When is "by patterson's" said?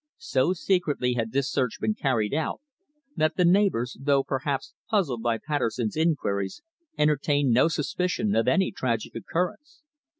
5.21-5.95